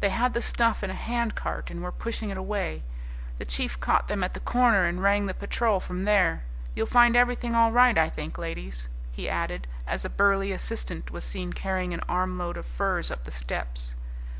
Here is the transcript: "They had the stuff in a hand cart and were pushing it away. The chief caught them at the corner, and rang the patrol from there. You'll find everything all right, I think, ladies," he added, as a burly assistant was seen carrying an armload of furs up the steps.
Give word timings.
"They 0.00 0.08
had 0.08 0.34
the 0.34 0.42
stuff 0.42 0.82
in 0.82 0.90
a 0.90 0.94
hand 0.96 1.36
cart 1.36 1.70
and 1.70 1.80
were 1.80 1.92
pushing 1.92 2.28
it 2.30 2.36
away. 2.36 2.82
The 3.38 3.44
chief 3.44 3.78
caught 3.78 4.08
them 4.08 4.24
at 4.24 4.34
the 4.34 4.40
corner, 4.40 4.82
and 4.82 5.00
rang 5.00 5.26
the 5.26 5.32
patrol 5.32 5.78
from 5.78 6.02
there. 6.06 6.42
You'll 6.74 6.88
find 6.88 7.14
everything 7.14 7.54
all 7.54 7.70
right, 7.70 7.96
I 7.96 8.08
think, 8.08 8.36
ladies," 8.36 8.88
he 9.12 9.28
added, 9.28 9.68
as 9.86 10.04
a 10.04 10.10
burly 10.10 10.50
assistant 10.50 11.12
was 11.12 11.22
seen 11.22 11.52
carrying 11.52 11.94
an 11.94 12.00
armload 12.08 12.56
of 12.56 12.66
furs 12.66 13.12
up 13.12 13.22
the 13.22 13.30
steps. 13.30 13.94